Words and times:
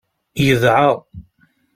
Yedɛa. 0.45 0.91